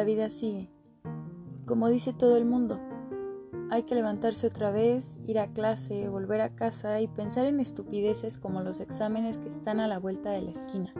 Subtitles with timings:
[0.00, 0.70] la vida sigue.
[1.66, 2.80] Como dice todo el mundo,
[3.70, 8.38] hay que levantarse otra vez, ir a clase, volver a casa y pensar en estupideces
[8.38, 10.94] como los exámenes que están a la vuelta de la esquina.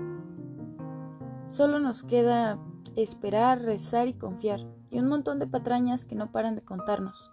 [1.48, 2.58] Solo nos queda
[2.94, 7.32] esperar, rezar y confiar, y un montón de patrañas que no paran de contarnos.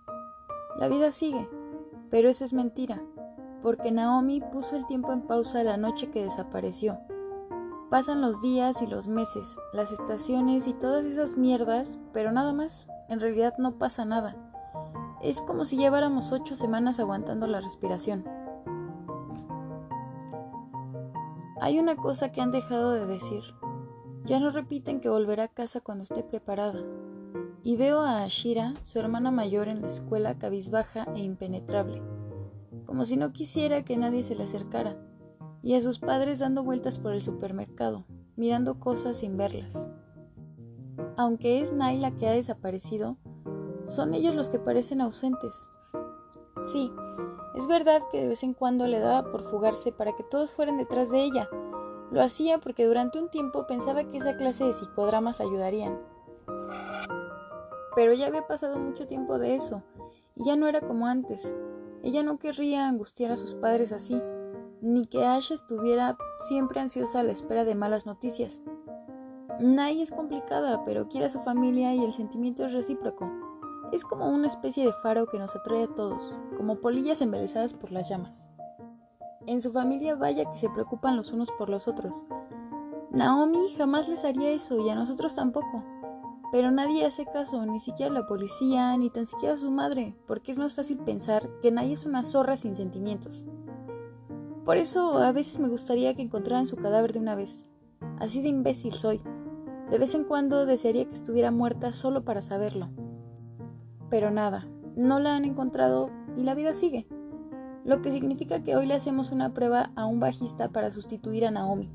[0.80, 1.50] La vida sigue,
[2.10, 3.04] pero eso es mentira,
[3.62, 6.98] porque Naomi puso el tiempo en pausa la noche que desapareció.
[7.90, 12.90] Pasan los días y los meses, las estaciones y todas esas mierdas, pero nada más,
[13.08, 14.36] en realidad no pasa nada.
[15.22, 18.26] Es como si lleváramos ocho semanas aguantando la respiración.
[21.62, 23.42] Hay una cosa que han dejado de decir.
[24.26, 26.84] Ya no repiten que volverá a casa cuando esté preparada.
[27.64, 32.02] Y veo a Ashira, su hermana mayor, en la escuela cabizbaja e impenetrable,
[32.86, 34.98] como si no quisiera que nadie se le acercara,
[35.68, 38.06] y a sus padres dando vueltas por el supermercado,
[38.38, 39.90] mirando cosas sin verlas.
[41.18, 43.18] Aunque es Naila que ha desaparecido,
[43.86, 45.70] son ellos los que parecen ausentes.
[46.72, 46.90] Sí,
[47.58, 50.78] es verdad que de vez en cuando le daba por fugarse para que todos fueran
[50.78, 51.50] detrás de ella,
[52.12, 56.00] lo hacía porque durante un tiempo pensaba que esa clase de psicodramas la ayudarían.
[57.94, 59.84] Pero ya había pasado mucho tiempo de eso,
[60.34, 61.54] y ya no era como antes.
[62.04, 64.22] Ella no querría angustiar a sus padres así,
[64.82, 68.62] ni que Ash estuviera siempre ansiosa a la espera de malas noticias.
[69.60, 73.30] Nay es complicada, pero quiere a su familia y el sentimiento es recíproco.
[73.92, 77.92] Es como una especie de faro que nos atrae a todos, como polillas embelesadas por
[77.92, 78.48] las llamas.
[79.48, 82.26] En su familia vaya que se preocupan los unos por los otros.
[83.12, 85.84] Naomi jamás les haría eso y a nosotros tampoco.
[86.52, 90.58] Pero nadie hace caso, ni siquiera la policía, ni tan siquiera su madre, porque es
[90.58, 93.46] más fácil pensar que nadie es una zorra sin sentimientos.
[94.68, 97.66] Por eso a veces me gustaría que encontraran su cadáver de una vez.
[98.20, 99.22] Así de imbécil soy.
[99.90, 102.90] De vez en cuando desearía que estuviera muerta solo para saberlo.
[104.10, 104.68] Pero nada,
[104.98, 107.08] no la han encontrado y la vida sigue
[107.86, 111.52] lo que significa que hoy le hacemos una prueba a un bajista para sustituir a
[111.52, 111.90] Naomi.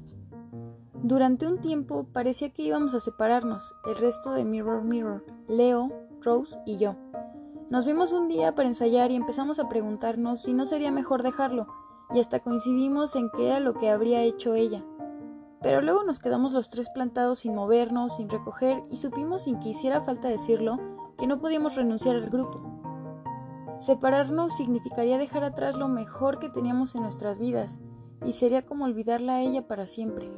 [1.02, 5.90] Durante un tiempo parecía que íbamos a separarnos, el resto de Mirror Mirror, Leo,
[6.22, 6.96] Rose y yo.
[7.68, 11.66] Nos vimos un día para ensayar y empezamos a preguntarnos si no sería mejor dejarlo,
[12.14, 14.84] y hasta coincidimos en qué era lo que habría hecho ella.
[15.62, 19.70] Pero luego nos quedamos los tres plantados sin movernos, sin recoger, y supimos sin que
[19.70, 20.78] hiciera falta decirlo
[21.16, 22.60] que no podíamos renunciar al grupo.
[23.78, 27.80] Separarnos significaría dejar atrás lo mejor que teníamos en nuestras vidas
[28.24, 30.30] y sería como olvidarla a ella para siempre.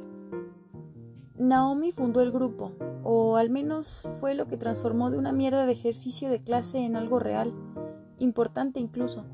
[1.37, 2.71] Naomi fundó el grupo,
[3.03, 6.95] o al menos fue lo que transformó de una mierda de ejercicio de clase en
[6.95, 7.53] algo real,
[8.19, 9.25] importante incluso.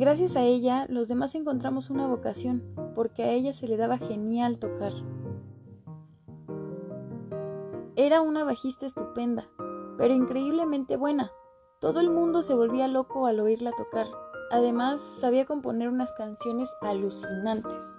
[0.00, 2.62] Gracias a ella, los demás encontramos una vocación,
[2.94, 4.94] porque a ella se le daba genial tocar.
[7.96, 9.46] Era una bajista estupenda,
[9.98, 11.30] pero increíblemente buena,
[11.80, 14.06] todo el mundo se volvía loco al oírla tocar.
[14.50, 17.94] Además, sabía componer unas canciones alucinantes.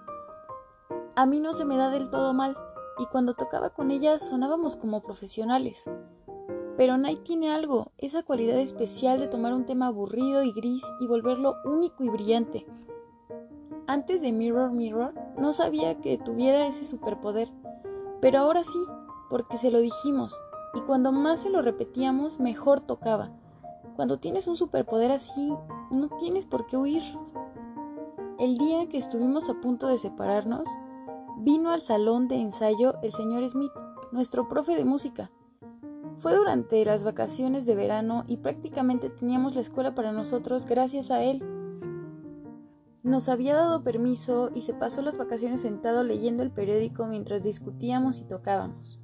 [1.14, 2.58] A mí no se me da del todo mal,
[2.98, 5.88] y cuando tocaba con ella sonábamos como profesionales.
[6.76, 11.06] Pero Night tiene algo, esa cualidad especial de tomar un tema aburrido y gris y
[11.06, 12.66] volverlo único y brillante.
[13.86, 17.50] Antes de Mirror Mirror no sabía que tuviera ese superpoder,
[18.20, 18.78] pero ahora sí,
[19.28, 20.34] porque se lo dijimos,
[20.74, 23.30] y cuando más se lo repetíamos, mejor tocaba.
[23.96, 25.54] Cuando tienes un superpoder así,
[25.90, 27.02] no tienes por qué huir.
[28.38, 30.66] El día que estuvimos a punto de separarnos,
[31.38, 33.72] vino al salón de ensayo el señor Smith,
[34.10, 35.30] nuestro profe de música.
[36.22, 41.20] Fue durante las vacaciones de verano y prácticamente teníamos la escuela para nosotros gracias a
[41.20, 41.42] él.
[43.02, 48.20] Nos había dado permiso y se pasó las vacaciones sentado leyendo el periódico mientras discutíamos
[48.20, 49.00] y tocábamos.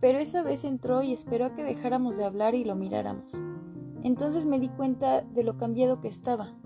[0.00, 3.40] Pero esa vez entró y esperó a que dejáramos de hablar y lo miráramos.
[4.02, 6.56] Entonces me di cuenta de lo cambiado que estaba.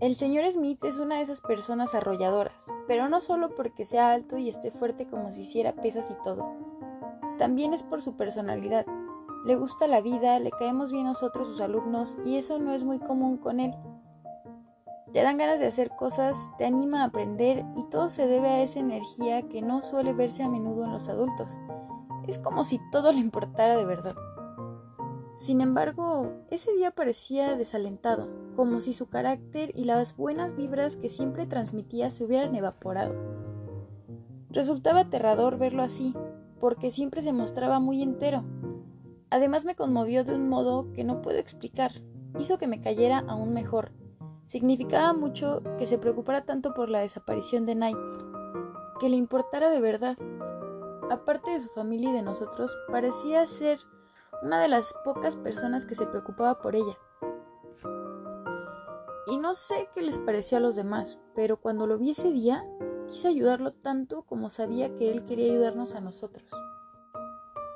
[0.00, 4.36] El señor Smith es una de esas personas arrolladoras, pero no solo porque sea alto
[4.36, 6.63] y esté fuerte como si hiciera pesas y todo.
[7.38, 8.86] También es por su personalidad.
[9.44, 12.98] Le gusta la vida, le caemos bien nosotros sus alumnos y eso no es muy
[12.98, 13.74] común con él.
[15.12, 18.62] Te dan ganas de hacer cosas, te anima a aprender y todo se debe a
[18.62, 21.58] esa energía que no suele verse a menudo en los adultos.
[22.26, 24.14] Es como si todo le importara de verdad.
[25.36, 31.08] Sin embargo, ese día parecía desalentado, como si su carácter y las buenas vibras que
[31.08, 33.14] siempre transmitía se hubieran evaporado.
[34.50, 36.14] Resultaba aterrador verlo así,
[36.64, 38.42] porque siempre se mostraba muy entero.
[39.28, 41.92] Además me conmovió de un modo que no puedo explicar.
[42.38, 43.92] Hizo que me cayera aún mejor.
[44.46, 47.98] Significaba mucho que se preocupara tanto por la desaparición de Night,
[48.98, 50.16] que le importara de verdad.
[51.10, 53.78] aparte de su familia y de nosotros, parecía ser
[54.42, 56.96] una de las pocas personas que se preocupaba por ella.
[59.26, 62.64] Y no sé qué les pareció a los demás, pero cuando lo vi ese día,
[63.06, 66.44] quise ayudarlo tanto como sabía que él quería ayudarnos a nosotros.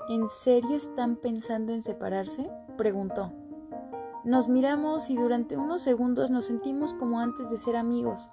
[0.08, 2.50] ¿En serio están pensando en separarse?
[2.76, 3.32] preguntó.
[4.24, 8.30] Nos miramos y durante unos segundos nos sentimos como antes de ser amigos,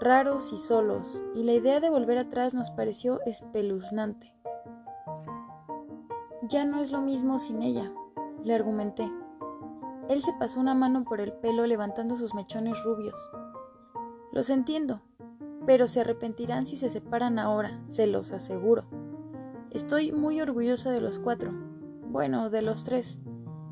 [0.00, 4.34] raros y solos, y la idea de volver atrás nos pareció espeluznante.
[6.42, 7.92] Ya no es lo mismo sin ella,
[8.42, 9.10] le argumenté.
[10.08, 13.30] Él se pasó una mano por el pelo levantando sus mechones rubios.
[14.32, 15.02] Los entiendo,
[15.66, 18.84] pero se arrepentirán si se separan ahora, se los aseguro.
[19.70, 21.52] Estoy muy orgullosa de los cuatro,
[22.08, 23.20] bueno, de los tres,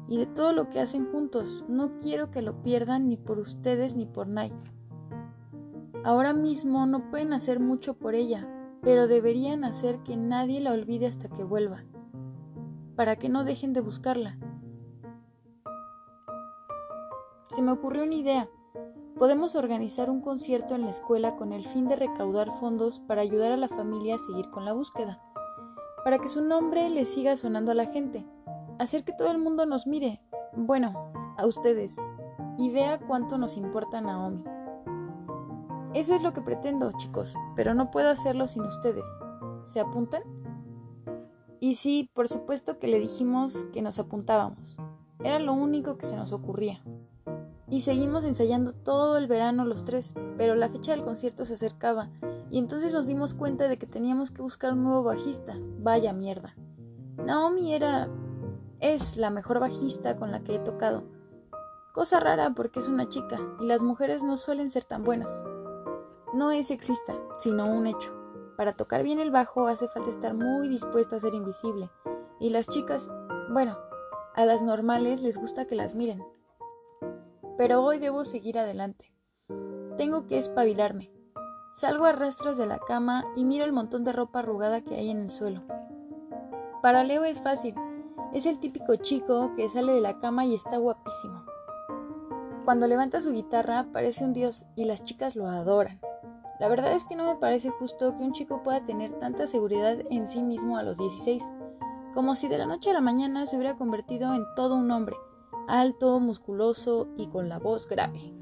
[0.09, 1.65] y de todo lo que hacen juntos.
[1.69, 4.55] No quiero que lo pierdan ni por ustedes ni por Night.
[6.05, 8.49] Ahora mismo no pueden hacer mucho por ella,
[8.83, 11.85] pero deberían hacer que nadie la olvide hasta que vuelva,
[12.97, 14.39] para que no dejen de buscarla.
[17.49, 18.49] Se me ocurrió una idea.
[19.19, 23.51] Podemos organizar un concierto en la escuela con el fin de recaudar fondos para ayudar
[23.51, 25.21] a la familia a seguir con la búsqueda,
[26.05, 28.25] para que su nombre le siga sonando a la gente,
[28.79, 30.23] hacer que todo el mundo nos mire,
[30.55, 31.97] bueno, a ustedes,
[32.59, 34.45] y vea cuánto nos importa Naomi.
[35.95, 39.09] Eso es lo que pretendo, chicos, pero no puedo hacerlo sin ustedes.
[39.65, 40.23] ¿Se apuntan?
[41.59, 44.77] Y sí, por supuesto que le dijimos que nos apuntábamos.
[45.25, 46.85] Era lo único que se nos ocurría.
[47.71, 52.09] Y seguimos ensayando todo el verano los tres, pero la fecha del concierto se acercaba,
[52.51, 55.55] y entonces nos dimos cuenta de que teníamos que buscar un nuevo bajista.
[55.81, 56.55] Vaya mierda.
[57.19, 58.09] Naomi era...
[58.81, 61.05] es la mejor bajista con la que he tocado.
[61.93, 65.45] Cosa rara porque es una chica, y las mujeres no suelen ser tan buenas.
[66.33, 68.15] No es sexista, sino un hecho.
[68.57, 71.91] Para tocar bien el bajo hace falta estar muy dispuesta a ser invisible.
[72.41, 73.11] Y las chicas,
[73.51, 73.77] bueno,
[74.35, 76.23] a las normales les gusta que las miren.
[77.59, 79.13] Pero hoy debo seguir adelante.
[79.97, 81.11] Tengo que espabilarme.
[81.75, 85.11] Salgo a rastros de la cama y miro el montón de ropa arrugada que hay
[85.11, 85.63] en el suelo.
[86.83, 87.75] Para Leo es fácil.
[88.33, 91.45] Es el típico chico que sale de la cama y está guapísimo.
[92.65, 95.99] Cuando levanta su guitarra parece un dios y las chicas lo adoran.
[96.61, 99.99] La verdad es que no me parece justo que un chico pueda tener tanta seguridad
[100.11, 101.43] en sí mismo a los 16,
[102.15, 105.17] como si de la noche a la mañana se hubiera convertido en todo un hombre,
[105.69, 108.33] alto, musculoso y con la voz grave.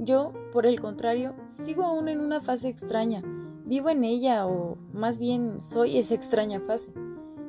[0.00, 3.22] Yo, por el contrario, sigo aún en una fase extraña,
[3.64, 6.92] vivo en ella o más bien soy esa extraña fase.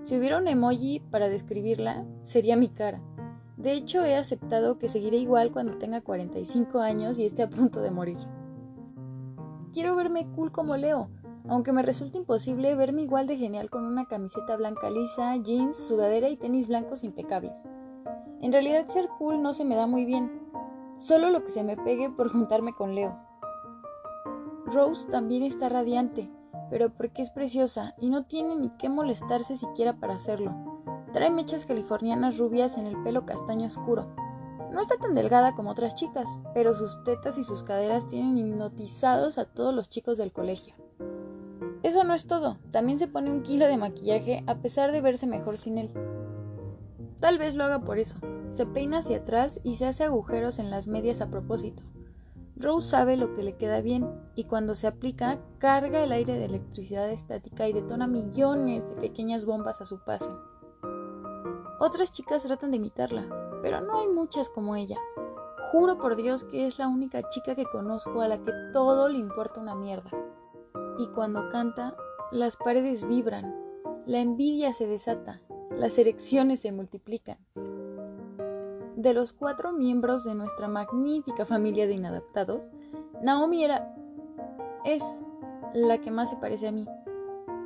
[0.03, 3.01] Si hubiera un emoji para describirla, sería mi cara.
[3.57, 7.81] De hecho, he aceptado que seguiré igual cuando tenga 45 años y esté a punto
[7.81, 8.19] de morir.
[9.73, 11.09] Quiero verme cool como Leo,
[11.49, 16.29] aunque me resulta imposible verme igual de genial con una camiseta blanca lisa, jeans, sudadera
[16.29, 17.63] y tenis blancos impecables.
[18.45, 20.31] En realidad ser cool no se me da muy bien,
[20.99, 23.17] solo lo que se me pegue por juntarme con Leo.
[24.67, 26.29] Rose también está radiante,
[26.69, 30.53] pero porque es preciosa y no tiene ni qué molestarse siquiera para hacerlo.
[31.11, 34.13] Trae mechas californianas rubias en el pelo castaño oscuro,
[34.71, 39.39] no está tan delgada como otras chicas, pero sus tetas y sus caderas tienen hipnotizados
[39.39, 40.75] a todos los chicos del colegio.
[41.81, 45.25] Eso no es todo, también se pone un kilo de maquillaje a pesar de verse
[45.25, 45.91] mejor sin él.
[47.25, 48.19] Tal vez lo haga por eso.
[48.51, 51.81] Se peina hacia atrás y se hace agujeros en las medias a propósito.
[52.55, 56.45] Rose sabe lo que le queda bien y cuando se aplica carga el aire de
[56.45, 60.39] electricidad estática y detona millones de pequeñas bombas a su paso.
[61.79, 63.25] Otras chicas tratan de imitarla,
[63.63, 64.99] pero no hay muchas como ella.
[65.71, 69.17] Juro por Dios que es la única chica que conozco a la que todo le
[69.17, 70.11] importa una mierda.
[70.99, 71.95] Y cuando canta,
[72.31, 73.51] las paredes vibran,
[74.05, 75.41] la envidia se desata,
[75.77, 77.37] las erecciones se multiplican.
[78.95, 82.71] De los cuatro miembros de nuestra magnífica familia de inadaptados,
[83.21, 83.93] Naomi era...
[84.83, 85.03] es
[85.73, 86.87] la que más se parece a mí.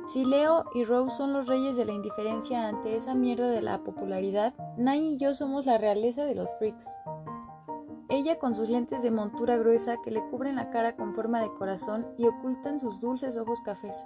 [0.08, 3.84] Si Leo y Rose son los reyes de la indiferencia ante esa mierda de la
[3.84, 6.88] popularidad, Nay y yo somos la realeza de los freaks.
[8.08, 11.54] Ella con sus lentes de montura gruesa que le cubren la cara con forma de
[11.54, 14.04] corazón y ocultan sus dulces ojos cafés.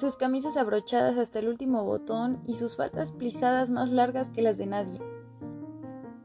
[0.00, 4.56] Sus camisas abrochadas hasta el último botón y sus faldas plisadas más largas que las
[4.56, 5.00] de nadie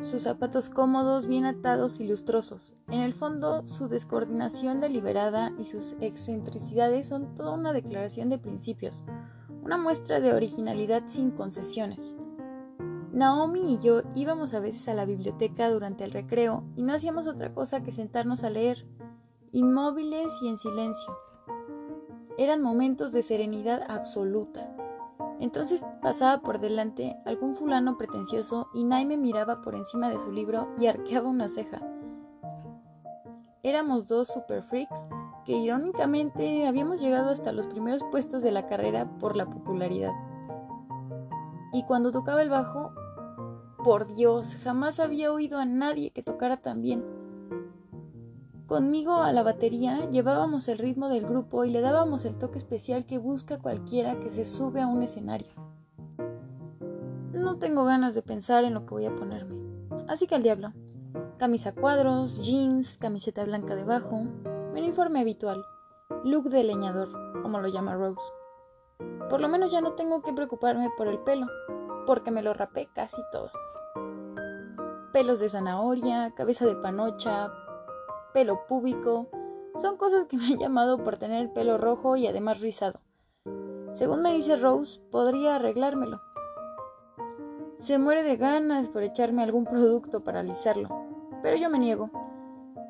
[0.05, 2.75] sus zapatos cómodos, bien atados y lustrosos.
[2.89, 9.03] En el fondo, su descoordinación deliberada y sus excentricidades son toda una declaración de principios,
[9.63, 12.17] una muestra de originalidad sin concesiones.
[13.11, 17.27] Naomi y yo íbamos a veces a la biblioteca durante el recreo y no hacíamos
[17.27, 18.85] otra cosa que sentarnos a leer,
[19.51, 21.17] inmóviles y en silencio.
[22.37, 24.69] Eran momentos de serenidad absoluta.
[25.39, 30.31] Entonces pasaba por delante algún fulano pretencioso y Nay me miraba por encima de su
[30.31, 31.81] libro y arqueaba una ceja.
[33.63, 35.07] Éramos dos super freaks
[35.45, 40.11] que irónicamente habíamos llegado hasta los primeros puestos de la carrera por la popularidad.
[41.71, 42.93] Y cuando tocaba el bajo,
[43.83, 47.03] por Dios, jamás había oído a nadie que tocara tan bien.
[48.67, 53.05] Conmigo a la batería llevábamos el ritmo del grupo y le dábamos el toque especial
[53.05, 55.53] que busca cualquiera que se sube a un escenario.
[57.31, 59.55] No tengo ganas de pensar en lo que voy a ponerme.
[60.07, 60.73] Así que al diablo.
[61.37, 64.23] Camisa cuadros, jeans, camiseta blanca debajo,
[64.73, 65.63] mi uniforme habitual,
[66.23, 67.09] look de leñador,
[67.43, 68.31] como lo llama Rose.
[69.29, 71.45] Por lo menos ya no tengo que preocuparme por el pelo,
[72.07, 73.51] porque me lo rapé casi todo.
[75.13, 77.51] Pelos de zanahoria, cabeza de panocha,
[78.35, 79.29] pelo púbico,
[79.77, 82.99] son cosas que me han llamado por tener el pelo rojo y además rizado.
[83.93, 86.21] Según me dice Rose, podría arreglármelo.
[87.77, 90.89] Se muere de ganas por echarme algún producto para alisarlo,
[91.41, 92.09] pero yo me niego.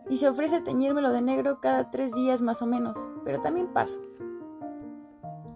[0.10, 4.00] Y se ofrece teñírmelo de negro cada tres días más o menos, pero también paso.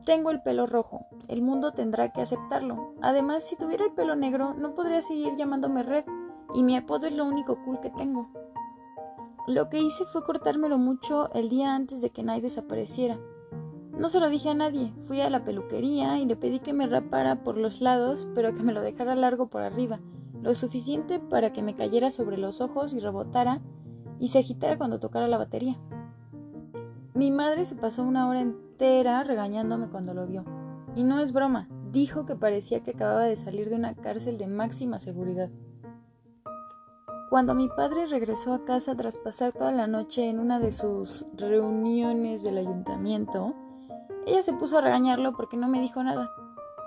[0.06, 2.94] Tengo el pelo rojo, el mundo tendrá que aceptarlo.
[3.02, 6.06] Además, si tuviera el pelo negro, no podría seguir llamándome Red,
[6.54, 8.30] y mi apodo es lo único cool que tengo.
[9.50, 13.18] Lo que hice fue cortármelo mucho el día antes de que Nay desapareciera.
[13.98, 16.86] No se lo dije a nadie, fui a la peluquería y le pedí que me
[16.86, 20.02] rapara por los lados, pero que me lo dejara largo por arriba,
[20.44, 23.60] lo suficiente para que me cayera sobre los ojos y rebotara
[24.20, 25.80] y se agitara cuando tocara la batería.
[27.16, 30.46] Mi madre se pasó una hora entera regañándome cuando lo vio.
[30.96, 34.46] Y no es broma, dijo que parecía que acababa de salir de una cárcel de
[34.46, 35.50] máxima seguridad.
[37.30, 41.28] Cuando mi padre regresó a casa tras pasar toda la noche en una de sus
[41.38, 43.54] reuniones del ayuntamiento,
[44.26, 46.32] ella se puso a regañarlo porque no me dijo nada.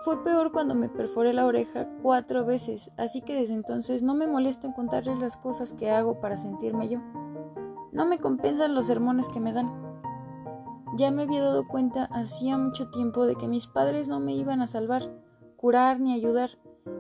[0.05, 4.27] Fue peor cuando me perforé la oreja cuatro veces, así que desde entonces no me
[4.27, 6.99] molesto en contarles las cosas que hago para sentirme yo.
[7.93, 9.71] No me compensan los sermones que me dan.
[10.97, 14.61] Ya me había dado cuenta hacía mucho tiempo de que mis padres no me iban
[14.61, 15.09] a salvar,
[15.55, 16.51] curar ni ayudar,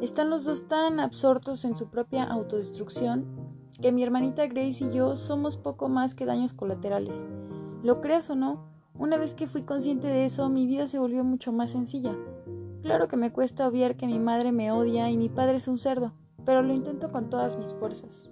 [0.01, 3.27] están los dos tan absortos en su propia autodestrucción
[3.81, 7.25] que mi hermanita Grace y yo somos poco más que daños colaterales.
[7.83, 8.65] Lo creas o no,
[8.99, 12.17] una vez que fui consciente de eso, mi vida se volvió mucho más sencilla.
[12.83, 15.79] Claro que me cuesta obviar que mi madre me odia y mi padre es un
[15.79, 16.13] cerdo,
[16.45, 18.32] pero lo intento con todas mis fuerzas.